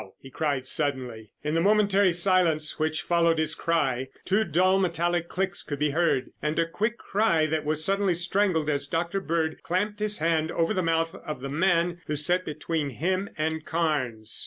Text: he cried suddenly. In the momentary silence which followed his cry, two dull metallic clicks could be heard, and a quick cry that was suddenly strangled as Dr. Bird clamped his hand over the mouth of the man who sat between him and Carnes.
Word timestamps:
he 0.19 0.31
cried 0.31 0.67
suddenly. 0.67 1.29
In 1.43 1.53
the 1.53 1.61
momentary 1.61 2.11
silence 2.11 2.79
which 2.79 3.03
followed 3.03 3.37
his 3.37 3.53
cry, 3.53 4.07
two 4.25 4.43
dull 4.43 4.79
metallic 4.79 5.27
clicks 5.29 5.61
could 5.61 5.77
be 5.77 5.91
heard, 5.91 6.31
and 6.41 6.57
a 6.57 6.65
quick 6.67 6.97
cry 6.97 7.45
that 7.45 7.65
was 7.65 7.85
suddenly 7.85 8.15
strangled 8.15 8.67
as 8.67 8.87
Dr. 8.87 9.21
Bird 9.21 9.61
clamped 9.61 9.99
his 9.99 10.17
hand 10.17 10.49
over 10.53 10.73
the 10.73 10.81
mouth 10.81 11.13
of 11.13 11.41
the 11.41 11.49
man 11.49 12.01
who 12.07 12.15
sat 12.15 12.45
between 12.45 12.89
him 12.89 13.29
and 13.37 13.63
Carnes. 13.63 14.39